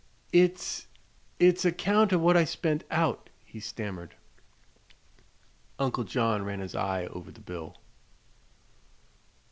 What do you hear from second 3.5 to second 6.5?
stammered. Uncle John